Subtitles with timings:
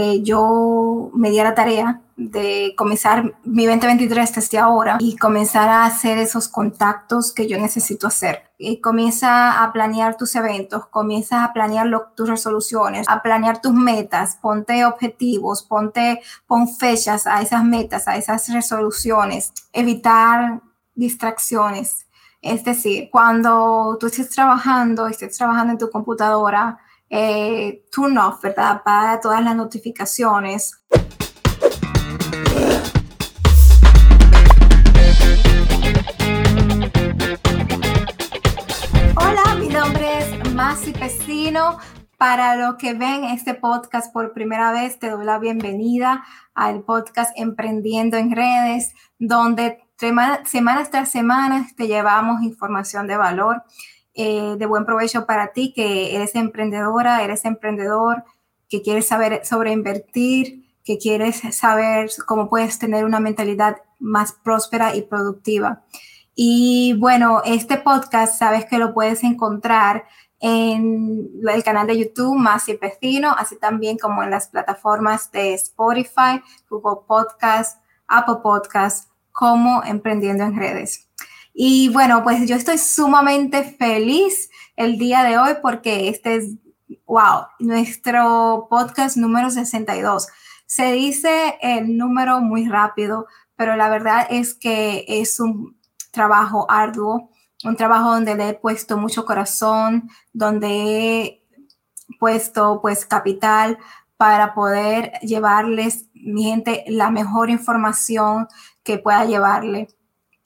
[0.00, 5.86] eh, yo me di la tarea de comenzar mi 2023 desde ahora y comenzar a
[5.86, 8.44] hacer esos contactos que yo necesito hacer.
[8.58, 14.38] Y comienza a planear tus eventos, comienza a planear tus resoluciones, a planear tus metas,
[14.40, 20.60] ponte objetivos, ponte, pon fechas a esas metas, a esas resoluciones, evitar
[20.94, 22.06] distracciones.
[22.40, 26.78] Es decir, cuando tú estés trabajando, estés trabajando en tu computadora,
[27.10, 28.82] eh, turn off, ¿verdad?
[28.84, 30.82] Para todas las notificaciones.
[39.16, 41.78] Hola, mi nombre es Masi Pesino.
[42.18, 47.32] Para los que ven este podcast por primera vez, te doy la bienvenida al podcast
[47.36, 53.62] Emprendiendo en Redes, donde semana tras semana te llevamos información de valor,
[54.18, 58.24] eh, de buen provecho para ti, que eres emprendedora, eres emprendedor,
[58.68, 64.96] que quieres saber sobre invertir, que quieres saber cómo puedes tener una mentalidad más próspera
[64.96, 65.84] y productiva.
[66.34, 70.04] Y bueno, este podcast sabes que lo puedes encontrar
[70.40, 72.78] en el canal de YouTube Más y
[73.36, 80.56] así también como en las plataformas de Spotify, Google Podcast, Apple Podcast, como Emprendiendo en
[80.56, 81.07] Redes.
[81.60, 86.54] Y bueno, pues yo estoy sumamente feliz el día de hoy porque este es,
[87.04, 90.28] wow, nuestro podcast número 62.
[90.66, 95.76] Se dice el número muy rápido, pero la verdad es que es un
[96.12, 97.28] trabajo arduo,
[97.64, 101.44] un trabajo donde le he puesto mucho corazón, donde he
[102.20, 103.78] puesto pues capital
[104.16, 108.46] para poder llevarles, mi gente, la mejor información
[108.84, 109.88] que pueda llevarle.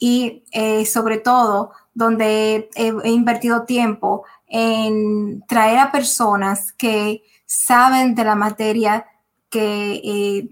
[0.05, 8.25] Y eh, sobre todo, donde he, invertido tiempo en traer a personas que saben de
[8.25, 9.07] la materia
[9.49, 10.49] que, eh,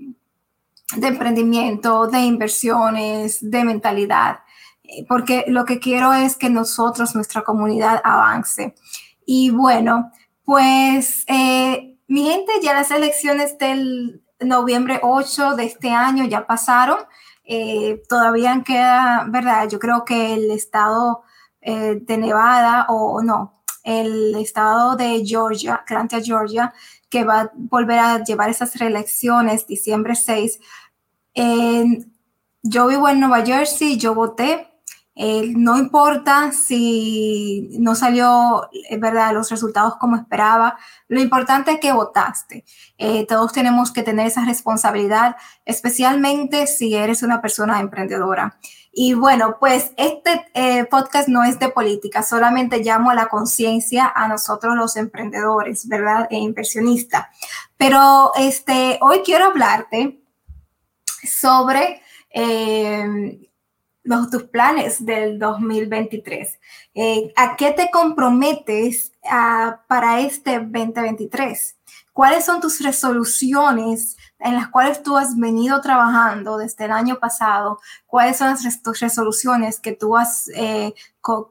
[0.96, 4.40] de emprendimiento, de inversiones, de mentalidad
[5.08, 8.74] porque lo que quiero es que nosotros, nuestra comunidad, avance.
[9.24, 10.10] Y bueno,
[10.44, 16.98] pues eh, mi gente, ya las elecciones del noviembre 8 de este año ya pasaron.
[17.52, 19.68] Eh, todavía queda, ¿verdad?
[19.68, 21.24] Yo creo que el estado
[21.60, 26.72] eh, de Nevada o no, el estado de Georgia, Atlanta, Georgia,
[27.08, 30.60] que va a volver a llevar esas reelecciones diciembre 6.
[32.62, 34.69] yo vivo en Nueva Jersey, yo voté,
[35.22, 41.78] eh, no importa si no salió, eh, verdad, los resultados como esperaba, lo importante es
[41.78, 42.64] que votaste.
[42.96, 45.36] Eh, todos tenemos que tener esa responsabilidad,
[45.66, 48.58] especialmente si eres una persona emprendedora.
[48.94, 54.26] Y bueno, pues este podcast no es de política, solamente llamo a la conciencia a
[54.26, 56.28] nosotros los emprendedores, ¿verdad?
[56.30, 57.26] E inversionistas.
[57.76, 60.24] Pero este, hoy quiero hablarte
[61.22, 62.00] sobre
[64.10, 66.58] los, tus planes del 2023.
[66.94, 71.76] Eh, ¿A qué te comprometes ah, para este 2023?
[72.12, 77.78] ¿Cuáles son tus resoluciones en las cuales tú has venido trabajando desde el año pasado?
[78.06, 80.92] ¿Cuáles son las tus resoluciones que tú has, eh,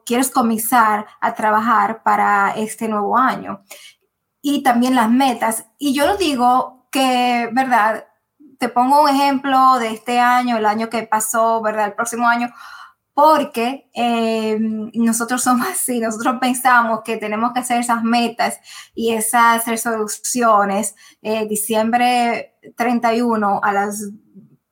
[0.06, 3.64] quieres comenzar a trabajar para este nuevo año?
[4.42, 5.66] Y también las metas.
[5.78, 8.09] Y yo no digo que, ¿verdad?
[8.60, 11.88] Te pongo un ejemplo de este año, el año que pasó, ¿verdad?
[11.88, 12.54] El próximo año,
[13.14, 18.60] porque eh, nosotros somos así, nosotros pensamos que tenemos que hacer esas metas
[18.94, 20.96] y esas resoluciones.
[21.22, 24.04] Eh, diciembre 31 a las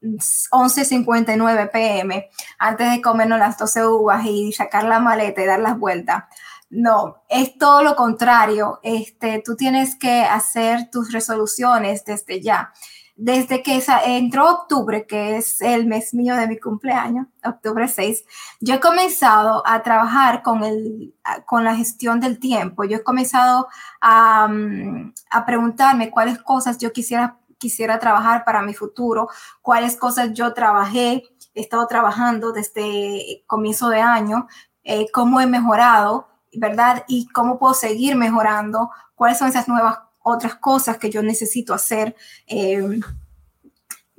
[0.01, 5.79] 11.59 pm, antes de comernos las 12 uvas y sacar la maleta y dar las
[5.79, 6.25] vueltas.
[6.69, 8.81] No, es todo lo contrario.
[8.83, 12.73] Este, tú tienes que hacer tus resoluciones desde ya
[13.17, 18.23] desde que entró octubre, que es el mes mío de mi cumpleaños, octubre 6,
[18.61, 21.15] yo he comenzado a trabajar con, el,
[21.47, 22.83] con la gestión del tiempo.
[22.83, 23.67] Yo he comenzado
[24.01, 29.29] a, mm, a preguntarme cuáles cosas yo quisiera, quisiera trabajar para mi futuro,
[29.63, 31.23] cuáles cosas yo trabajé,
[31.55, 34.47] he estado trabajando desde comienzo de año,
[34.83, 37.03] eh, cómo he mejorado, ¿verdad?
[37.07, 42.15] Y cómo puedo seguir mejorando, cuáles son esas nuevas otras cosas que yo necesito hacer.
[42.47, 42.99] Eh,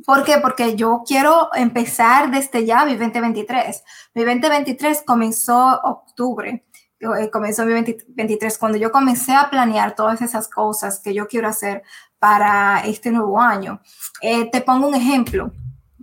[0.04, 0.38] ¿Por qué?
[0.38, 3.84] Porque yo quiero empezar desde ya mi 2023.
[4.14, 6.64] Mi 2023 comenzó octubre,
[7.00, 11.48] eh, comenzó mi 2023, cuando yo comencé a planear todas esas cosas que yo quiero
[11.48, 11.82] hacer
[12.18, 13.80] para este nuevo año.
[14.22, 15.52] Eh, te pongo un ejemplo,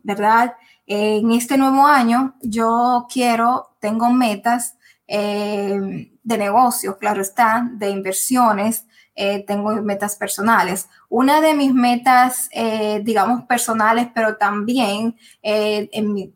[0.04, 0.56] ¿verdad?
[0.88, 9.44] en este nuevo año yo quiero, tengo metas de negocio, claro está, de inversiones, eh,
[9.46, 10.90] tengo metas personales.
[11.10, 16.34] Una de mis metas, eh, digamos, personales, pero también en mi,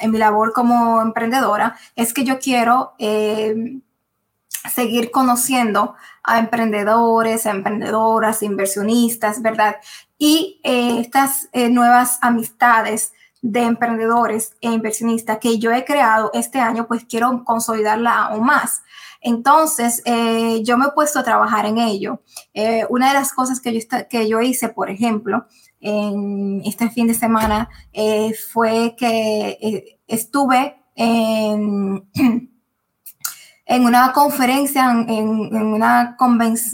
[0.00, 2.94] en, mi, labor como emprendedora, es que yo quiero
[4.74, 9.76] seguir conociendo a emprendedores, a emprendedoras, inversionistas, ¿verdad?
[10.18, 13.12] Y estas nuevas amistades
[13.42, 18.82] de emprendedores e inversionistas que yo he creado este año, pues quiero consolidarla aún más.
[19.20, 22.22] Entonces, eh, yo me he puesto a trabajar en ello.
[22.54, 25.46] Eh, una de las cosas que yo, que yo hice, por ejemplo,
[25.80, 32.08] en este fin de semana, eh, fue que estuve en,
[33.68, 36.16] una conferencia, en, una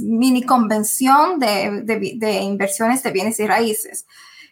[0.00, 1.82] mini convención de,
[2.16, 4.06] de inversiones de bienes y raíces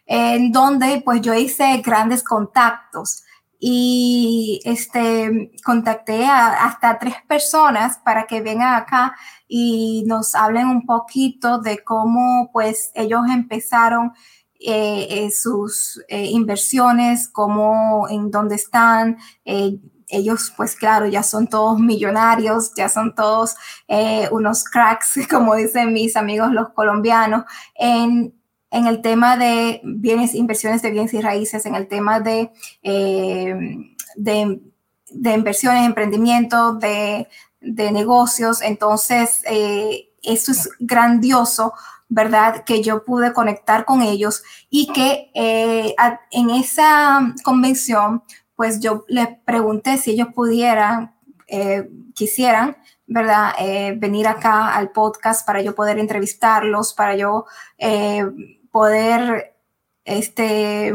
[0.05, 3.23] en donde pues yo hice grandes contactos
[3.63, 9.15] y este, contacté a, hasta tres personas para que vengan acá
[9.47, 14.13] y nos hablen un poquito de cómo pues ellos empezaron
[14.59, 19.17] eh, eh, sus eh, inversiones, cómo, en dónde están.
[20.07, 23.55] ellos, pues claro, ya son todos millonarios, ya son todos
[24.31, 27.45] unos cracks, como dicen mis amigos los colombianos,
[28.71, 32.51] en el tema de bienes, inversiones de bienes y raíces, en el tema de,
[32.81, 33.53] eh,
[34.15, 34.61] de,
[35.13, 37.27] inversiones, emprendimiento, de,
[37.61, 38.61] negocios.
[38.61, 41.73] Entonces, eh, eso es grandioso,
[42.07, 42.63] ¿verdad?
[42.63, 45.93] Que yo pude conectar con ellos y que eh,
[46.31, 48.23] en esa convención,
[48.55, 51.13] pues yo les pregunté si ellos pudieran,
[52.15, 53.51] quisieran, ¿verdad?
[53.97, 57.45] venir acá al podcast para yo poder entrevistarlos, para yo
[58.71, 59.55] poder
[60.05, 60.93] este,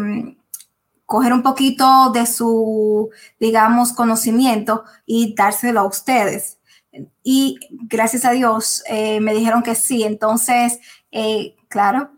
[1.07, 6.59] coger un poquito de su, digamos, conocimiento y dárselo a ustedes.
[7.23, 10.03] Y gracias a Dios eh, me dijeron que sí.
[10.03, 10.81] Entonces,
[11.13, 12.11] eh, claro,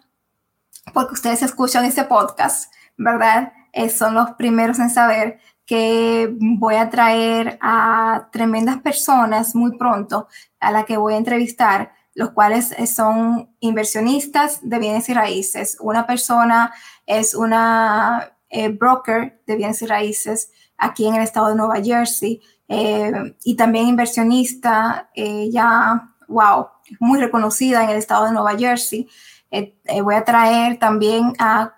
[0.94, 3.52] porque ustedes escuchan este podcast, ¿verdad?
[3.72, 10.28] Eh, son los primeros en saber que voy a traer a tremendas personas muy pronto
[10.60, 15.76] a la que voy a entrevistar los cuales son inversionistas de bienes y raíces.
[15.79, 16.75] Una persona
[17.06, 22.41] es una eh, broker de bienes y raíces aquí en el estado de Nueva Jersey
[22.67, 23.12] eh,
[23.44, 26.67] y también inversionista eh, ya, wow,
[26.99, 29.09] muy reconocida en el estado de Nueva Jersey.
[30.03, 31.73] voy a traer también a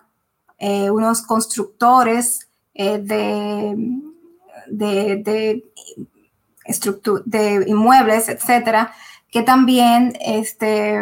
[0.58, 3.76] unos constructores de,
[4.68, 5.64] de, de,
[7.26, 8.94] de inmuebles, etcétera,
[9.30, 10.98] que también este,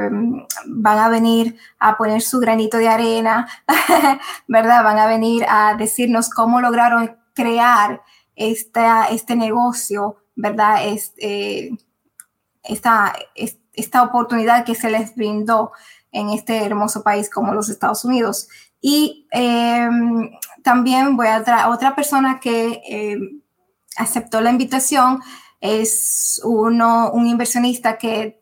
[0.66, 3.48] van a venir a poner su granito de arena,
[4.48, 4.84] ¿verdad?
[4.84, 8.02] Van a venir a decirnos cómo lograron crear
[8.36, 10.86] esta, este negocio, ¿verdad?
[10.86, 11.70] Este,
[12.62, 13.14] esta,
[13.72, 15.72] esta oportunidad que se les brindó
[16.12, 18.48] en este hermoso país como los Estados Unidos.
[18.80, 20.30] Y em,
[20.62, 23.42] también voy a traer otra persona que em,
[23.96, 25.20] aceptó la invitación
[25.60, 28.40] es uno, un inversionista que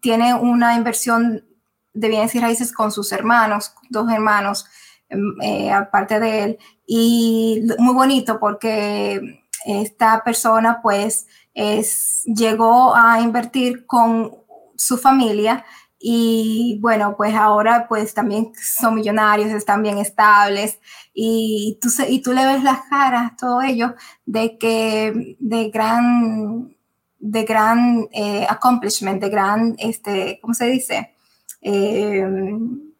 [0.00, 1.44] tiene una inversión
[1.92, 4.66] de bienes y raíces con sus hermanos, dos hermanos,
[5.08, 6.58] em, eh, aparte de él.
[6.86, 14.34] Y muy bonito porque esta persona pues es, llegó a invertir con
[14.76, 15.64] su familia
[16.06, 20.78] y bueno, pues ahora pues también son millonarios, están bien estables
[21.14, 23.94] y tú, y tú le ves las caras, todo ello,
[24.26, 26.76] de que de gran,
[27.18, 31.14] de gran eh, accomplishment, de gran, este, ¿cómo se dice?
[31.62, 32.92] Em,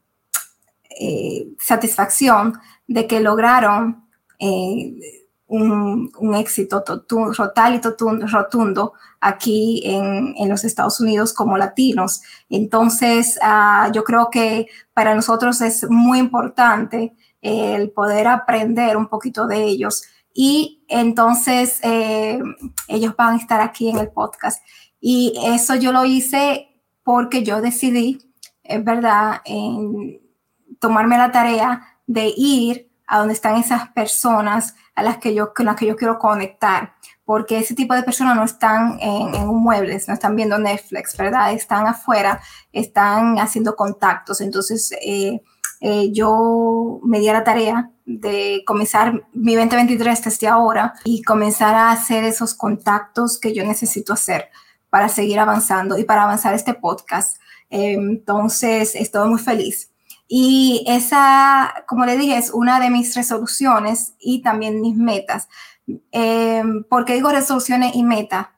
[0.98, 4.08] eh, satisfacción de que lograron
[5.48, 7.80] eh, un, éxito total y
[8.26, 12.22] rotundo aquí en, los Estados Unidos como latinos.
[12.48, 19.46] Entonces, ah, yo creo que para nosotros es muy importante el poder aprender un poquito
[19.46, 20.04] de ellos.
[20.32, 22.40] Y entonces eh,
[22.88, 24.64] ellos van a estar aquí en el podcast.
[25.00, 26.68] Y eso yo lo hice
[27.04, 28.18] porque yo decidí,
[28.62, 30.20] es verdad, en
[30.80, 35.66] tomarme la tarea de ir a donde están esas personas a las que yo, con
[35.66, 40.08] las que yo quiero conectar, porque ese tipo de personas no están en, un muebles,
[40.08, 41.52] no están viendo Netflix, ¿verdad?
[41.52, 42.40] Están afuera,
[42.72, 44.40] están haciendo contactos.
[44.40, 45.40] Entonces, eh,
[45.80, 51.74] eh, yo me di a la tarea de comenzar mi 2023 desde ahora y comenzar
[51.74, 54.50] a hacer esos contactos que yo necesito hacer
[54.90, 57.38] para seguir avanzando y para avanzar este podcast.
[57.70, 59.93] entonces, estoy muy feliz
[60.28, 65.48] y esa, como le dije, es una de mis resoluciones y también mis metas.
[66.12, 68.48] Eh, ¿Por qué digo resoluciones y metas?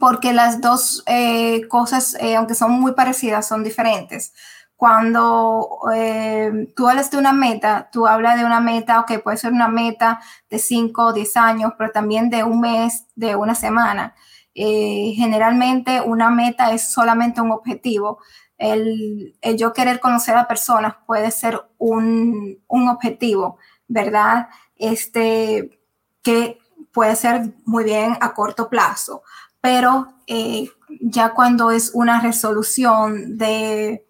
[0.00, 4.32] porque las dos eh, cosas, eh, aunque son muy parecidas, son diferentes.
[4.76, 9.52] Cuando eh, tú hablas de una meta, tú hablas de una meta, ok, puede ser
[9.52, 14.14] una meta de 5 o 10 años, pero también de un mes, de una semana.
[14.54, 18.18] generalmente una meta es solamente un objetivo.
[18.62, 24.48] El, yo querer conocer a personas puede ser un, un objetivo, ¿verdad?
[24.76, 25.80] Este,
[26.22, 26.58] que
[26.92, 29.22] puede ser muy bien a corto plazo
[29.62, 30.68] pero eh,
[31.00, 34.04] ya cuando es una resolución de,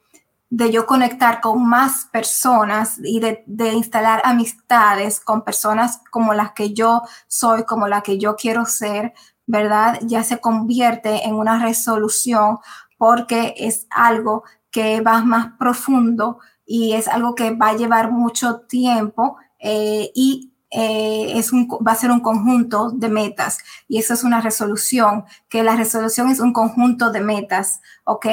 [0.51, 3.45] yo conectar con más personas y de,
[3.75, 9.13] instalar amistades con personas como las que yo soy, como la que yo quiero ser,
[9.47, 9.99] ¿verdad?
[10.03, 12.59] Ya se convierte en una resolución
[13.03, 18.61] porque es algo que va más profundo y es algo que va a llevar mucho
[18.61, 24.15] tiempo eh, y eh, es un, va a ser un conjunto de metas y eso
[24.15, 28.27] es una resolución, que la resolución es un conjunto de metas, ¿ok?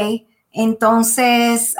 [0.51, 1.75] Entonces,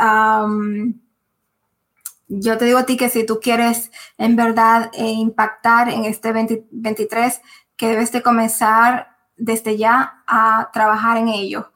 [2.27, 6.33] yo te digo a ti que si tú quieres en verdad eh, impactar en este
[6.33, 7.39] 2023,
[7.77, 11.71] que debes de comenzar desde ya a trabajar en ello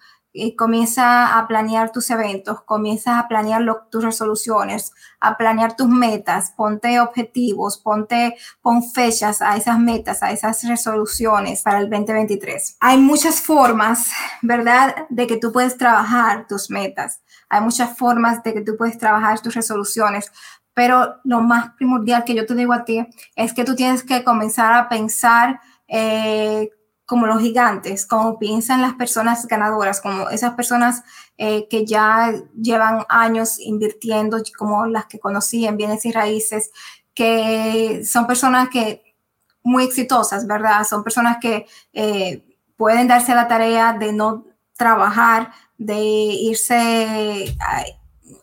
[0.55, 6.99] comienza a planear tus eventos, comienza a planear tus resoluciones, a planear tus metas, ponte
[6.99, 12.77] objetivos, ponte, pon fechas a esas metas, a esas resoluciones para el 2023.
[12.79, 14.07] Hay muchas formas,
[14.41, 17.21] ¿verdad?, de que tú puedes trabajar tus metas.
[17.47, 20.31] Hay muchas formas de que tú puedes trabajar tus resoluciones,
[20.73, 24.23] pero lo más primordial que yo te digo a ti es que tú tienes que
[24.23, 26.71] comenzar a pensar eh,
[27.13, 31.03] como los gigantes, como piensan las personas ganadoras, como esas personas
[31.37, 36.71] eh, que ya llevan años invirtiendo, como las que conocí en bienes y raíces,
[37.13, 39.15] que son personas que
[39.61, 40.83] muy exitosas, ¿verdad?
[40.89, 42.43] Son personas que eh,
[42.77, 47.55] pueden darse la tarea de no trabajar, de irse,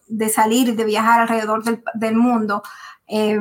[0.07, 2.62] de salir, de viajar alrededor del, mundo.
[3.09, 3.37] Eh,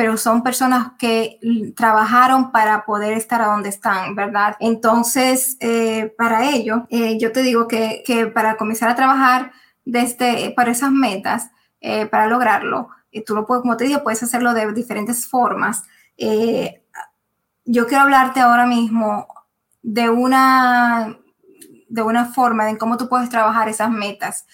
[0.00, 1.38] pero son personas que
[1.76, 4.56] trabajaron para poder estar a donde están, ¿verdad?
[4.58, 9.52] Entonces, eh, para ello, eh, yo te digo que, que, para comenzar a trabajar
[9.84, 11.50] desde, para esas metas,
[11.82, 12.88] eh, para lograrlo,
[13.26, 15.82] tú lo puedes, como te digo, puedes hacerlo de diferentes formas.
[16.16, 19.26] yo quiero hablarte ahora mismo
[19.82, 21.18] de una,
[21.90, 24.46] de una forma de cómo tú puedes trabajar esas metas.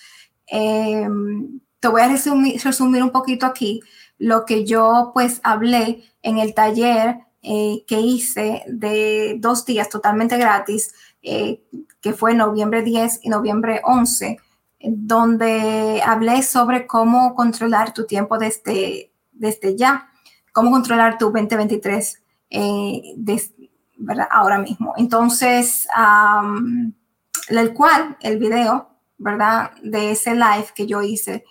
[0.50, 3.80] te voy a resumir, resumir un poquito aquí
[4.18, 10.36] lo que yo pues hablé en el taller eh, que hice de dos días totalmente
[10.36, 10.92] gratis,
[11.22, 11.62] eh,
[12.00, 14.38] que fue noviembre 10 y noviembre 11,
[14.80, 20.10] donde hablé sobre cómo controlar tu tiempo desde, desde ya,
[20.52, 22.20] cómo controlar tu 2023
[22.50, 23.14] eh,
[23.96, 24.26] ¿verdad?
[24.28, 24.94] ahora mismo.
[24.96, 25.86] Entonces,
[27.48, 29.70] el cual, el video, ¿verdad?
[29.84, 31.44] De ese live que yo hice,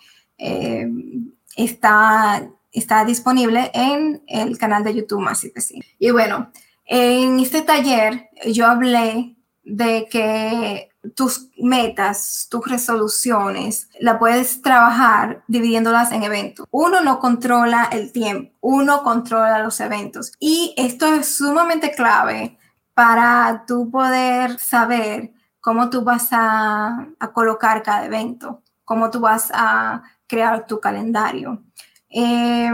[1.56, 5.52] está está disponible en el canal de YouTube Más y
[5.98, 6.50] Y bueno,
[6.84, 16.12] en este taller yo hablé de que tus metas, tus resoluciones, la puedes trabajar dividiéndolas
[16.12, 16.66] en eventos.
[16.70, 20.32] Uno no controla el tiempo, uno controla los eventos.
[20.38, 22.58] Y esto es sumamente clave
[22.94, 30.02] para tú poder saber cómo tú vas a colocar cada evento, cómo tú vas a
[30.26, 31.62] crear tu calendario.
[32.10, 32.70] Eh,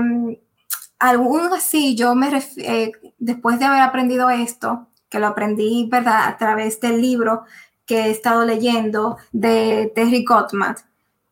[0.99, 6.37] algo así, yo me, eh, después de haber aprendido esto, que lo aprendí, ¿verdad?, a
[6.39, 7.45] través del libro
[7.85, 10.77] que he estado leyendo de Terry Gottman,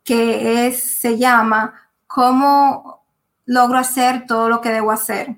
[0.05, 1.75] que es, se llama
[2.07, 3.05] ¿Cómo
[3.47, 5.37] logro hacer todo lo que debo hacer?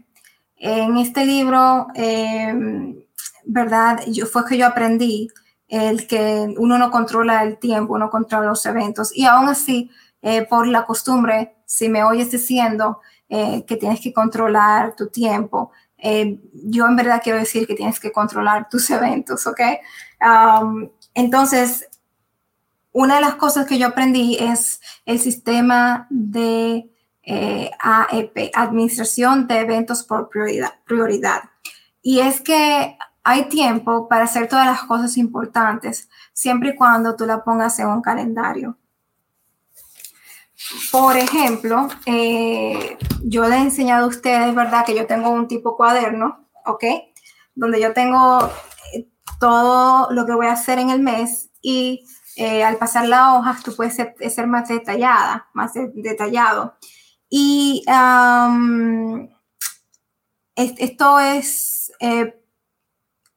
[0.57, 2.97] En este libro, em,
[3.45, 4.01] ¿verdad?
[4.07, 5.29] Yo, fue que yo aprendí
[5.69, 9.91] el que uno no controla el tiempo, uno controla los eventos y aún así,
[10.23, 13.01] eh, por la costumbre, si me oyes diciendo
[13.31, 17.99] eh, que tienes que controlar tu tiempo, eh, yo en verdad quiero decir que tienes
[17.99, 19.61] que controlar tus eventos, ¿ok?
[20.21, 21.89] Um, entonces,
[22.93, 26.91] una de las cosas que yo aprendí es el sistema de
[27.23, 31.45] eh, AEP, Administración de Eventos por prioridad, prioridad.
[32.03, 37.25] Y es que hay tiempo para hacer todas las cosas importantes, siempre y cuando tú
[37.25, 38.77] la pongas en un calendario.
[40.91, 44.85] Por ejemplo, eh, yo les he enseñado a ustedes, ¿verdad?
[44.85, 46.85] Que yo tengo un tipo cuaderno, ¿ok?
[47.55, 48.51] Donde yo tengo
[48.95, 53.35] eh, todo lo que voy a hacer en el mes y eh, al pasar la
[53.35, 56.77] hoja tú puedes ser, más detallada, más detallado.
[57.29, 57.83] Y
[60.57, 61.93] esto es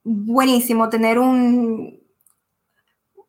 [0.04, 2.05] buenísimo, tener un,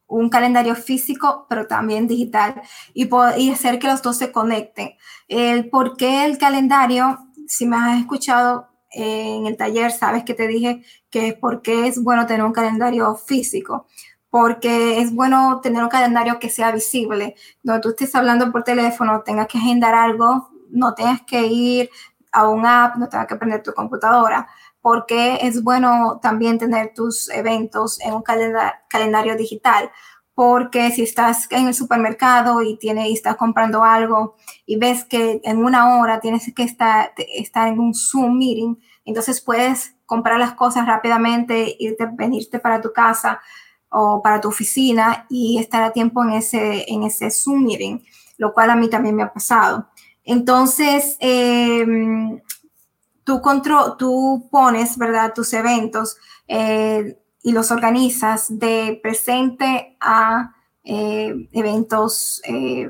[0.07, 2.63] un calendario físico, pero también digital,
[2.95, 3.09] y,
[3.39, 4.95] y hacer que los dos se conecten.
[5.29, 10.47] El por qué el calendario, si me has escuchado en el taller, sabes que te
[10.47, 13.87] dije que es porque es bueno tener un calendario físico,
[14.31, 19.23] porque es bueno tener un calendario que sea visible, donde tú estés hablando por teléfono,
[19.23, 21.91] tengas que agendar algo, no tengas que ir
[22.33, 24.47] a un app, no tengas que prender tu computadora,
[24.87, 29.91] porque es bueno también tener tus eventos en un calendario digital,
[30.33, 35.41] porque si estás en el supermercado y, tiene, y estás comprando algo y ves que
[35.43, 40.55] en una hora tienes que estar, estar en un Zoom meeting, entonces puedes comprar las
[40.55, 43.41] cosas rápidamente, irte, venirte para tu casa
[43.89, 48.05] o para tu oficina y estar a tiempo en ese, en ese Zoom meeting,
[48.39, 49.89] lo cual a mí también me ha pasado.
[50.23, 51.85] Entonces, eh,
[53.27, 56.17] tú, control, tú pones, ¿verdad?, tus eventos
[56.47, 60.55] eh, y los organizas de presente a
[60.85, 62.89] eh, eventos eh,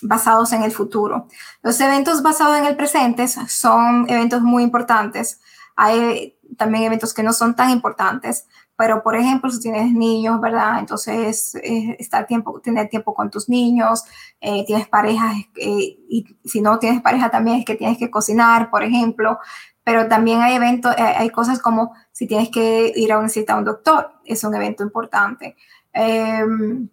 [0.00, 1.28] basados en el futuro.
[1.62, 5.40] Los eventos basados en el presente son eventos muy importantes.
[5.76, 10.78] Hay también eventos que no son tan importantes, pero por ejemplo, si tienes niños, ¿verdad?
[10.78, 11.54] Entonces,
[11.98, 14.02] estar tiempo, tener tiempo con tus niños,
[14.40, 19.38] tienes pareja, y si no tienes pareja también es que tienes que cocinar, por ejemplo,
[19.84, 23.52] pero también hay eventos, eh, hay cosas como si tienes que ir a una cita
[23.52, 25.56] a un doctor, es un evento importante.
[25.92, 26.88] Em,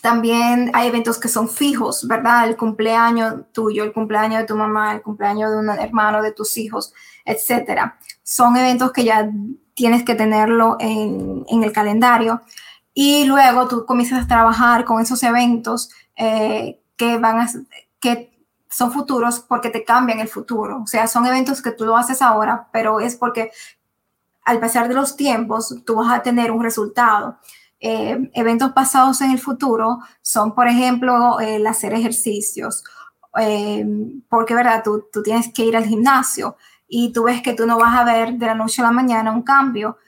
[0.00, 2.48] también hay eventos que son fijos, ¿verdad?
[2.48, 6.56] El cumpleaños tuyo, el cumpleaños de tu mamá, el cumpleaños de un hermano, de tus
[6.56, 7.98] hijos, etcétera.
[8.22, 9.28] Son eventos que ya
[9.74, 12.42] tienes que tenerlo en, en el calendario.
[12.94, 17.48] Y luego tú comienzas a trabajar con esos eventos eh, que van a,
[18.00, 18.37] que
[18.70, 20.82] son futuros porque te cambian el futuro.
[20.82, 23.50] O sea, son eventos que tú lo haces ahora, pero es porque
[24.44, 27.38] al pasar de los tiempos tú vas a tener un resultado.
[27.80, 32.82] Eh, eventos pasados en el futuro son, por ejemplo, el hacer ejercicios,
[33.38, 33.86] eh,
[34.28, 34.82] porque, ¿verdad?
[34.82, 36.56] Tú, tú tienes que ir al gimnasio
[36.88, 39.32] y tú ves que tú no vas a ver de la noche a la mañana
[39.32, 39.98] un cambio,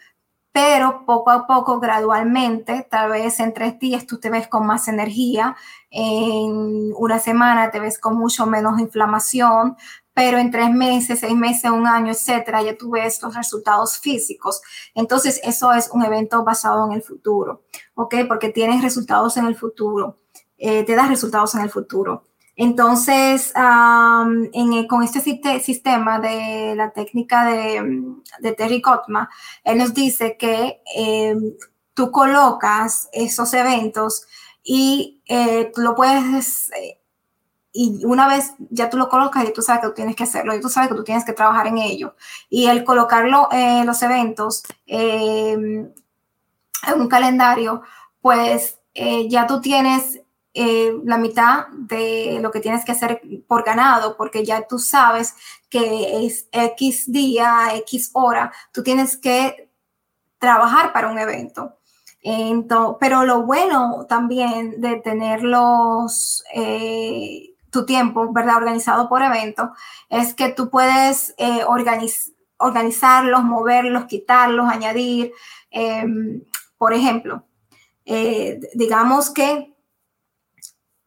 [0.52, 4.88] pero poco a poco, gradualmente, tal vez en tres días tú te ves con más
[4.88, 5.56] energía,
[5.90, 9.76] en una semana te ves con mucho menos inflamación,
[10.12, 14.60] pero en tres meses, seis meses, un año, etcétera, ya tú ves los resultados físicos.
[14.94, 17.62] Entonces, eso es un evento basado en el futuro,
[17.94, 18.16] ¿ok?
[18.26, 20.18] Porque tienes resultados en el futuro,
[20.58, 22.24] eh, te das resultados en el futuro.
[22.62, 29.30] Entonces, con este sistema de la técnica de, Terry Kotma,
[29.64, 31.54] él nos dice que em,
[31.94, 34.26] tú colocas esos eventos
[34.62, 37.00] y eh, tú lo puedes, eh,
[37.72, 40.54] y una vez ya tú lo colocas y tú sabes que tú tienes que hacerlo
[40.54, 42.14] y tú sabes que tú tienes que trabajar en ello.
[42.50, 45.90] Y el colocarlo en los eventos em,
[46.86, 47.80] en un calendario,
[48.20, 50.20] pues eh, ya tú tienes
[50.52, 55.36] eh, la mitad de lo que tienes que hacer por ganado, porque ya tú sabes
[55.68, 59.70] que es X día, X hora, tú tienes que
[60.38, 61.76] trabajar para un evento.
[62.22, 68.56] Entonces, pero lo bueno también de tenerlos, eh, tu tiempo, ¿verdad?
[68.56, 69.72] Organizado por evento,
[70.08, 71.64] es que tú puedes eh,
[72.58, 75.32] organizarlos, moverlos, quitarlos, añadir.
[75.70, 76.42] Em,
[76.76, 77.44] por ejemplo,
[78.74, 79.69] digamos que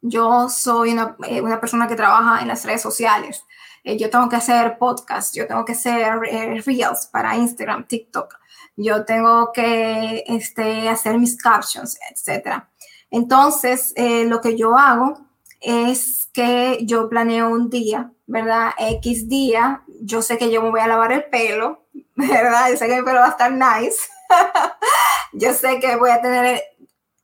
[0.04, 3.46] yo soy eh, una, persona que trabaja en las redes sociales.
[3.86, 8.36] Eh, yo tengo que hacer podcasts, yo tengo que hacer eh, reels para Instagram, TikTok.
[8.76, 12.64] Yo tengo que este, hacer mis captions, etc.
[13.10, 15.28] Entonces, lo que yo hago
[15.62, 18.72] es que yo planeo un día, ¿verdad?
[18.78, 21.86] X día, yo sé que yo me voy a lavar el pelo,
[22.16, 22.72] ¿verdad?
[22.72, 24.08] Yo sé que mi pelo va a estar nice.
[25.34, 26.64] yo sé que voy a tener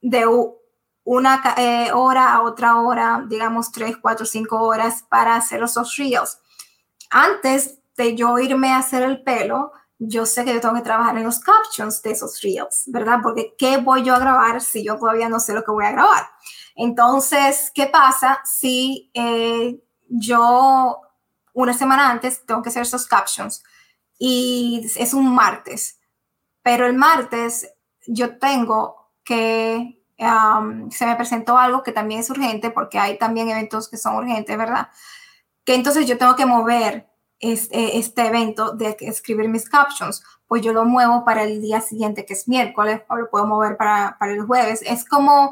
[0.01, 0.27] de
[1.03, 6.39] una eh, hora a otra hora, digamos tres, cuatro, cinco horas para hacer esos reels.
[7.09, 11.17] Antes de yo irme a hacer el pelo, yo sé que yo tengo que trabajar
[11.17, 13.19] en los captions de esos reels, ¿verdad?
[13.21, 15.91] Porque ¿qué voy yo a grabar si yo todavía no sé lo que voy a
[15.91, 16.29] grabar?
[16.75, 21.01] Entonces, ¿qué pasa si eh, yo
[21.53, 23.63] una semana antes tengo que hacer esos captions
[24.17, 25.99] y es un martes,
[26.61, 27.69] pero el martes
[28.07, 29.98] yo tengo que
[30.91, 34.57] se me presentó algo que también es urgente, porque hay también eventos que son urgentes,
[34.57, 34.89] ¿verdad?
[35.63, 40.73] Que entonces yo tengo que mover este, este evento de escribir mis captions, pues yo
[40.73, 44.33] lo muevo para el día siguiente, que es miércoles, o lo puedo mover para, para
[44.33, 44.81] el jueves.
[44.85, 45.51] Es como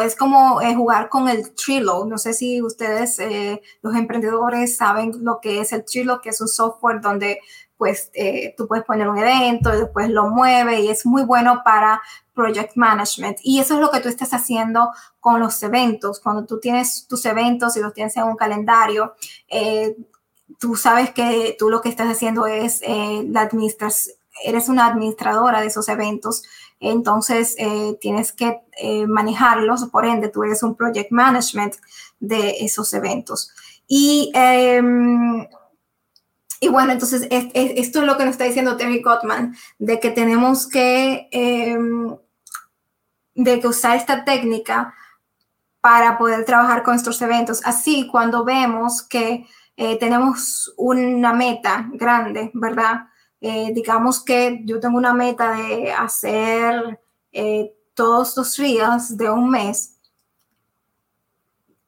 [0.00, 2.04] es como eh, jugar con el Trello.
[2.04, 6.40] No sé si ustedes, eh, los emprendedores, saben lo que es el Trello, que es
[6.40, 7.40] un software donde
[7.78, 11.62] pues eh, tú puedes poner un evento y después lo mueve y es muy bueno
[11.64, 12.02] para
[12.34, 13.38] project management.
[13.42, 16.20] Y eso es lo que tú estás haciendo con los eventos.
[16.20, 19.14] Cuando tú tienes tus eventos y los tienes en un calendario,
[20.58, 25.68] tú sabes que tú lo que estás haciendo es la administración, eres una administradora de
[25.68, 26.42] esos eventos
[26.80, 31.74] entonces eh, tienes que eh, manejarlos, por ende tú eres un project management
[32.20, 33.50] de esos eventos.
[33.86, 35.46] Y, em,
[36.60, 40.66] y bueno, entonces esto es lo que nos está diciendo Terry Gottman, de que tenemos
[40.66, 42.16] que, em,
[43.34, 44.94] de que usar esta técnica
[45.80, 47.60] para poder trabajar con estos eventos.
[47.64, 53.06] Así, cuando vemos que eh, tenemos una meta grande, ¿verdad?
[53.40, 56.98] Eh, digamos que yo tengo una meta de hacer
[57.30, 59.96] eh, todos los días de un mes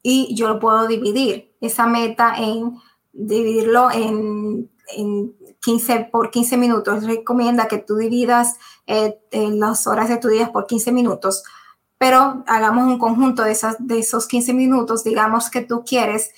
[0.02, 2.78] y yo lo puedo dividir, esa meta en
[3.12, 4.70] dividirlo en,
[5.62, 7.04] 15 por 15 minutos.
[7.04, 11.44] Recomienda que tú dividas eh, las horas de tu día por 15 minutos,
[11.96, 15.04] pero hagamos un conjunto de, esas, de esos 15 minutos.
[15.04, 16.30] Digamos que tú quieres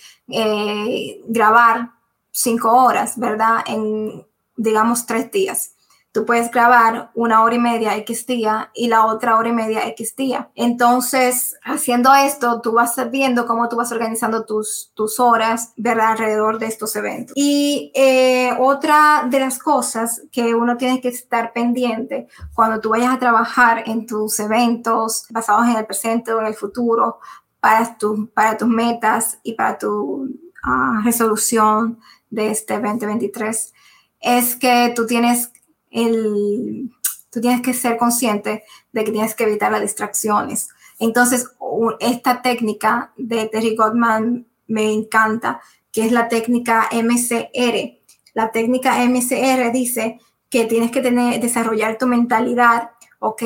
[1.29, 1.93] grabar
[2.33, 3.65] 5 horas, ¿verdad?
[3.67, 5.72] En, digamos, tres días.
[6.13, 9.87] Tú puedes grabar una hora y media X día y la otra hora y media
[9.89, 10.51] X día.
[10.55, 16.13] Entonces, haciendo esto, tú vas viendo cómo tú vas organizando tus, tus horas ¿verdad?
[16.13, 17.33] alrededor de estos eventos.
[17.35, 23.15] Y eh, otra de las cosas que uno tiene que estar pendiente cuando tú vayas
[23.15, 27.21] a trabajar en tus eventos basados en el presente o en el futuro,
[27.63, 30.29] para, tu, para tus metas y para tu
[30.65, 33.73] ah, resolución de este 2023
[34.23, 35.53] es que tú tienes,
[35.93, 36.91] el,
[37.31, 40.69] tú tienes que ser consciente de que tienes que evitar las distracciones.
[40.99, 41.49] Entonces,
[42.01, 48.01] esta técnica de Terry Gottman me encanta, que es la técnica MCR.
[48.35, 53.43] La técnica MCR dice que tienes que tener, desarrollar tu mentalidad, ¿ok?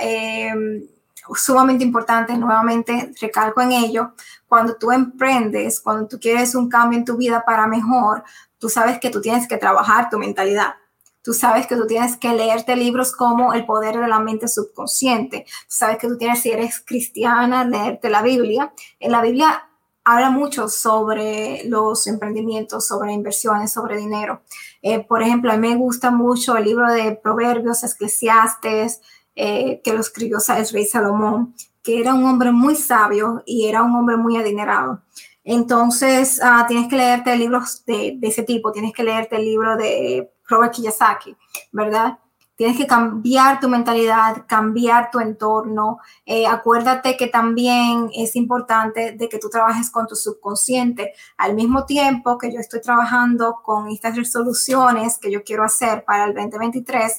[0.00, 0.86] Em,
[1.34, 4.12] sumamente importante, nuevamente recalco en ello,
[4.46, 8.24] cuando tú emprendes, cuando tú quieres un cambio en tu vida para mejor,
[8.58, 10.74] tú sabes que tú tienes que trabajar tu mentalidad.
[11.22, 15.44] Tú sabes que tú tienes que leerte libros como El poder de la mente subconsciente.
[15.44, 18.72] Tú sabes que tú tienes, si eres cristiana, leerte la Biblia.
[18.98, 19.70] En la Biblia
[20.04, 24.42] habla mucho sobre los emprendimientos, sobre inversiones, sobre dinero.
[24.82, 29.00] Eh, por ejemplo, a mí me gusta mucho el libro de Proverbios, Eclesiastes,
[29.36, 33.82] eh, que lo escribió el rey Salomón, que era un hombre muy sabio y era
[33.82, 35.02] un hombre muy adinerado.
[35.44, 40.30] Entonces, ah, tienes que leerte libros de, ese tipo, tienes que leerte el libro de
[40.50, 41.36] Robert Kiyosaki,
[41.72, 42.18] ¿verdad?
[42.60, 45.98] Tienes que cambiar tu mentalidad, cambiar tu entorno.
[46.26, 51.14] Eh, acuérdate que también es importante de que tú trabajes con tu subconsciente.
[51.38, 56.24] Al mismo tiempo que yo estoy trabajando con estas resoluciones que yo quiero hacer para
[56.26, 57.14] el 2023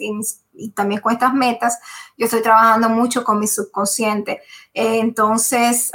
[0.53, 1.79] y, también con estas metas,
[2.15, 4.41] yo estoy trabajando mucho con mi subconsciente.
[4.75, 5.91] Eh, entonces,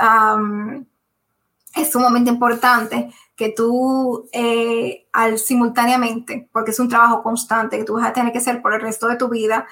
[1.77, 7.94] es sumamente importante que tú eh, al simultáneamente, porque es un trabajo constante que tú
[7.94, 9.66] vas a tener que hacer por el resto de tu vida,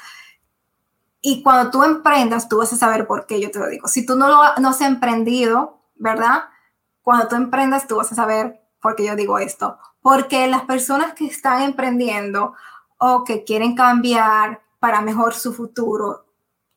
[1.26, 3.88] y cuando tú emprendas, tú vas a saber por qué yo te lo digo.
[3.88, 6.50] Si tú no lo no has emprendido, ¿verdad?
[7.00, 9.78] Cuando tú emprendas, tú vas a saber por qué yo digo esto.
[10.02, 12.52] Porque las personas que están emprendiendo
[12.98, 16.26] o que quieren cambiar para mejor su futuro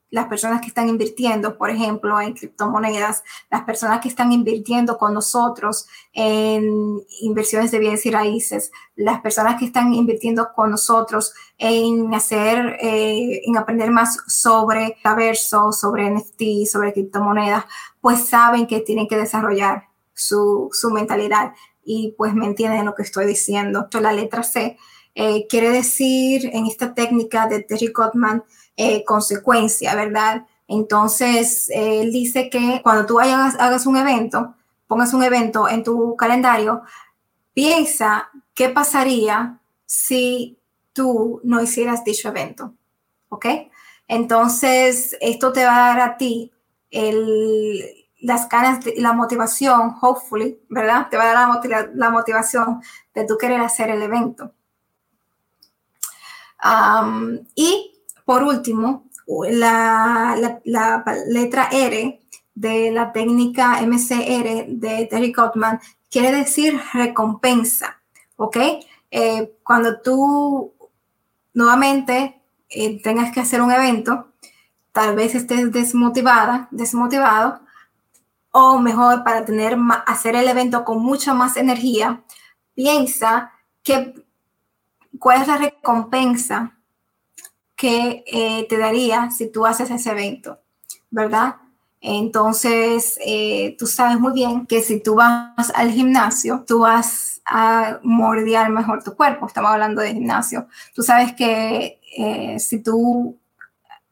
[0.10, 5.13] las personas que están invirtiendo, por ejemplo, en criptomonedas, las personas que están invirtiendo con
[5.13, 12.13] nosotros en inversiones de bienes y raíces, las personas que están invirtiendo con nosotros en
[12.13, 17.65] hacer, eh, en aprender más sobre Taverso, sobre NFT, sobre criptomonedas,
[18.00, 23.04] pues saben que tienen que desarrollar su, su mentalidad y pues me entienden lo que
[23.04, 23.88] estoy diciendo.
[24.00, 24.78] La letra C
[25.15, 28.43] eh, quiere decir en esta técnica de Terry Gottman,
[28.78, 30.46] eh, consecuencia, ¿verdad?
[30.68, 34.54] Entonces, él dice que cuando tú hagas, un evento,
[34.86, 36.84] pongas un evento en tu calendario,
[37.54, 40.60] piensa qué pasaría si
[40.94, 42.74] tú no hicieras dicho evento,
[43.30, 43.48] ¿ok?
[44.08, 46.52] Entonces, esto te va a dar a ti
[46.92, 47.84] el,
[48.22, 51.08] las ganas, la motivación, hopefully, ¿verdad?
[51.10, 52.82] Te va a dar la, la motivación
[53.16, 54.52] de tú querer hacer el evento.
[57.56, 57.96] y
[58.28, 60.36] por último, la,
[61.28, 62.20] letra R
[62.54, 65.80] de la técnica MCR de Terry Gottman
[66.12, 68.02] quiere decir recompensa,
[68.36, 68.58] ¿ok?
[69.12, 70.74] Eh, cuando tú
[71.54, 74.34] nuevamente eh, tengas que hacer un evento,
[74.92, 77.62] tal vez estés desmotivada, desmotivado,
[78.52, 82.24] o mejor, para tener, hacer el evento con mucha más energía,
[82.76, 84.13] piensa que,
[85.18, 86.77] cuál es la recompensa
[87.78, 90.60] que eh, te daría si tú haces ese evento,
[91.12, 91.58] ¿verdad?
[92.02, 98.00] Entonces, eh, tú sabes muy bien que si tú vas al gimnasio, tú vas a
[98.02, 99.46] mordiar mejor tu cuerpo.
[99.46, 100.68] Estamos hablando de gimnasio.
[100.96, 103.38] Tú sabes que eh, si tú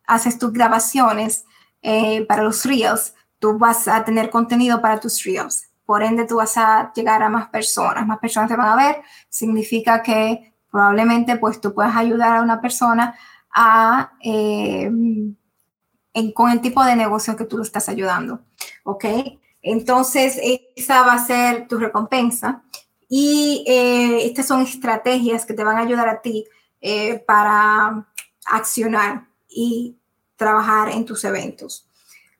[0.07, 1.45] haces tus grabaciones
[2.27, 5.69] para los reels, tú vas a tener contenido para tus reels.
[5.85, 8.05] Por ende, tú vas a llegar a más personas.
[8.07, 9.03] Más personas te van a ver.
[9.29, 13.15] Significa que probablemente pues tú puedas ayudar a una persona
[14.21, 14.91] eh,
[16.33, 18.41] con el tipo de negocio que tú lo estás ayudando.
[18.83, 19.05] ¿Ok?
[19.61, 20.39] Entonces,
[20.75, 22.63] esa va a ser tu recompensa.
[23.09, 26.45] Y eh, estas son estrategias que te van a ayudar a ti
[26.81, 28.07] eh, para
[28.45, 29.97] accionar y
[30.35, 31.87] trabajar en tus eventos.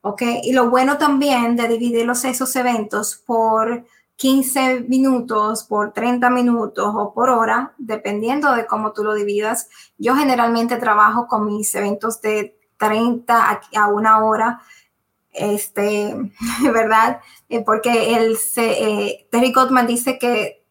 [0.02, 0.22] ¿Ok?
[0.44, 3.86] Y lo bueno también de dividir esos eventos por
[4.18, 9.70] 15 minutos, por 30 minutos o por hora, dependiendo de cómo tú lo dividas.
[9.98, 14.62] Yo generalmente trabajo con mis eventos de 30 a una hora,
[15.32, 16.16] este,
[16.74, 17.22] ¿verdad?
[17.50, 20.64] Eh, porque el, eh, Terry Gottman dice que,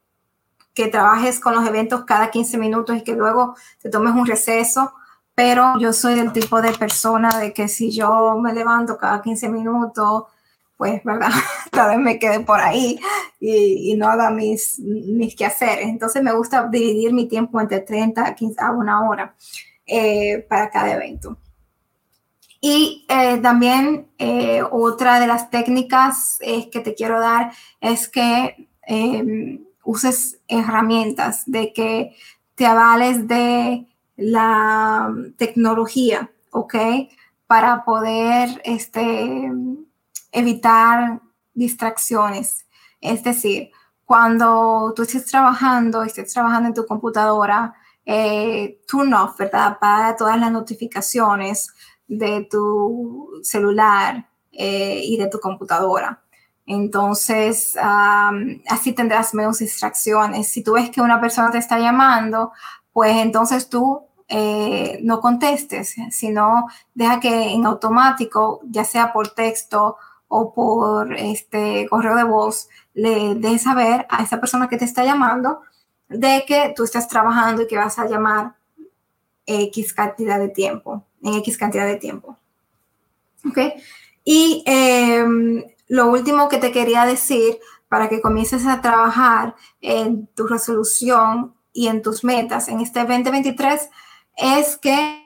[0.73, 4.93] que trabajes con los eventos cada 15 minutos y que luego te tomes un receso
[5.35, 9.49] pero yo soy del tipo de persona de que si yo me levanto cada 15
[9.49, 10.25] minutos,
[10.77, 11.31] pues, ¿verdad?
[11.71, 12.99] Tal vez me quede por ahí
[13.41, 15.87] y, no haga mis, mis quehaceres.
[15.87, 19.35] Entonces me gusta dividir mi tiempo entre 30 a 15 a una hora
[19.87, 21.37] eh, para cada evento.
[22.61, 29.63] Y eh, también eh, otra de las técnicas que te quiero dar es que em,
[29.85, 32.17] uses herramientas, de que
[32.55, 36.75] te avales de la tecnología, ¿ok?
[37.47, 39.51] Para poder este,
[40.35, 41.21] evitar
[41.55, 42.67] distracciones.
[43.01, 43.71] Es decir,
[44.05, 49.79] cuando tú estés trabajando, estés trabajando en tu computadora, eh, turn off, ¿verdad?
[49.81, 51.73] Para todas las notificaciones
[52.07, 56.23] de tu celular eh, y de tu computadora.
[56.67, 60.49] Entonces, así tendrás menos distracciones.
[60.49, 62.53] Si tú ves que una persona te está llamando,
[62.93, 69.97] pues entonces tú eh, no contestes, sino deja que en automático, ya sea por texto
[70.37, 75.05] o por este correo de voz, le dejes saber a esa persona que te está
[75.05, 75.61] llamando
[76.09, 78.57] de que tú estás trabajando y que vas a llamar
[79.47, 82.37] X cantidad de tiempo, en X cantidad de tiempo.
[83.49, 83.59] ¿Ok?
[84.25, 90.49] Y em, lo último que te quería decir para que comiences a trabajar en tu
[90.49, 93.89] resolución y en tus metas en este 2023
[94.37, 95.24] es que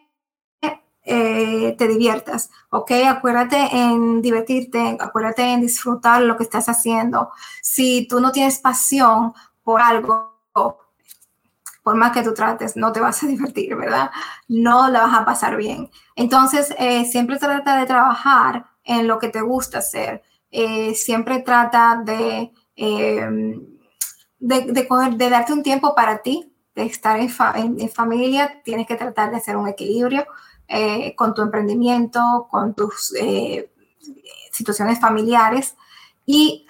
[1.11, 2.93] eh, te diviertas, ¿ok?
[3.09, 7.31] Acuérdate en divertirte, acuérdate en disfrutar lo que estás haciendo.
[7.63, 10.37] Si tú no tienes pasión por algo,
[11.83, 14.11] por más que tú trates, no te vas a divertir, ¿verdad?
[14.49, 15.91] No la vas a pasar bien.
[16.15, 20.23] Entonces, eh, siempre trata de trabajar en lo que te gusta hacer.
[20.51, 22.53] Eh, siempre trata de
[24.39, 29.31] de, de, darte un tiempo para ti, de estar en, en, familia, tienes que tratar
[29.31, 30.27] de hacer un equilibrio
[30.69, 33.71] eh, con tu emprendimiento, con tus eh,
[34.53, 35.75] situaciones familiares
[36.27, 36.67] y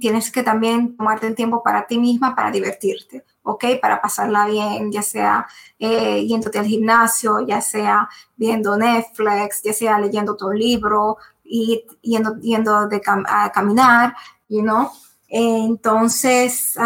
[0.00, 3.64] tienes que también tomarte el tiempo para ti misma, para divertirte, ¿ok?
[3.82, 5.44] Para pasarla bien, ya sea
[5.76, 12.38] eh, yéndote al gimnasio, ya sea viendo Netflix, ya sea leyendo tu libro y yendo,
[12.38, 14.14] yendo de a caminar,
[14.48, 14.88] you know?
[15.28, 16.78] Entonces,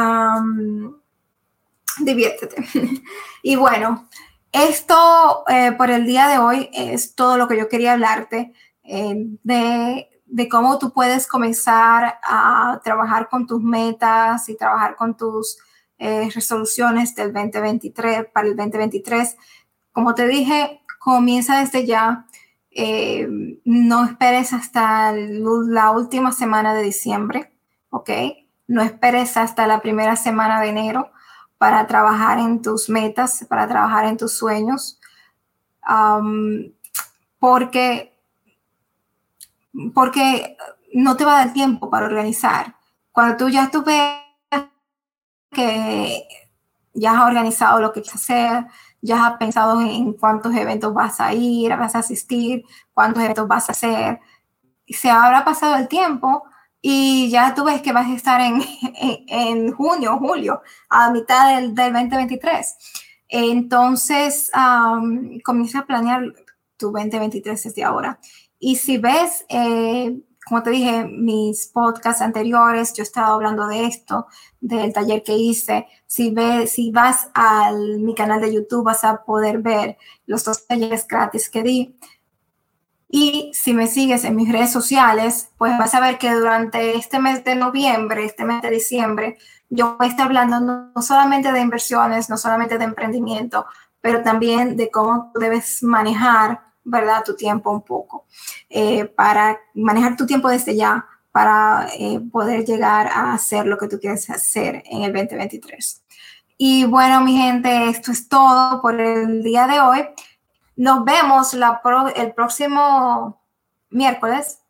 [2.01, 2.64] diviértete.
[3.42, 4.08] y bueno,
[4.53, 9.15] esto eh, por el día de hoy es todo lo que yo quería hablarte eh,
[9.43, 15.59] de, de, cómo tú puedes comenzar a trabajar con tus metas y trabajar con tus
[15.99, 19.37] eh, resoluciones del 2023 para el 2023.
[19.93, 22.27] Como te dije, comienza desde ya.
[23.65, 27.53] no esperes hasta la última semana de diciembre
[27.91, 28.11] ¿ok?
[28.67, 31.11] No esperes hasta la primera semana de enero
[31.59, 34.99] para trabajar en tus metas, para trabajar en tus sueños,
[37.38, 38.16] porque,
[39.94, 40.57] porque
[40.94, 42.77] no te va a dar tiempo para organizar.
[43.12, 43.85] Cuando tú ya tú
[45.51, 46.29] que
[46.94, 48.66] ya has organizado lo que quieres hacer,
[49.01, 53.68] ya has pensado en cuántos eventos vas a ir, vas a asistir, cuántos eventos vas
[53.68, 54.21] a hacer,
[54.87, 56.44] se habrá pasado el tiempo
[56.81, 58.62] y ya tú ves que vas a estar en,
[59.29, 62.77] en, junio, julio, a mitad del, del 2023.
[63.29, 64.51] Entonces,
[65.45, 66.23] comienza a planear
[66.77, 68.19] tu 2023 desde ahora.
[68.59, 73.85] Y si ves eh, como te dije, mis podcasts anteriores, yo he estado hablando de
[73.85, 74.27] esto,
[74.61, 75.87] del taller que hice.
[76.07, 80.67] Si, ves, si vas a mi canal de YouTube, vas a poder ver los dos
[80.67, 81.97] talleres gratis que di.
[83.09, 87.18] Y si me sigues en mis redes sociales, pues vas a ver que durante este
[87.18, 89.38] mes de noviembre, este mes de diciembre,
[89.71, 93.66] yo voy a estar hablando no solamente de inversiones, no solamente de emprendimiento,
[94.01, 97.23] pero también de cómo debes manejar ¿verdad?
[97.25, 98.27] Tu tiempo un poco,
[98.68, 103.88] eh, para manejar tu tiempo desde ya, para eh, poder llegar a hacer lo que
[103.88, 106.03] tú quieres hacer en el 2023.
[106.57, 110.09] Y bueno, mi gente, esto es todo por el día de hoy.
[110.79, 111.83] Nos vemos la
[112.14, 113.43] el próximo
[113.91, 114.61] miércoles,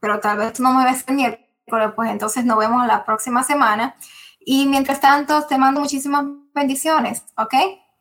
[0.00, 3.94] pero tal vez no me ves el miércoles, pues entonces nos vemos la próxima semana.
[4.40, 7.54] Y mientras tanto, te mando muchísimas bendiciones, ¿ok?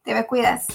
[0.03, 0.65] Te me cuidas.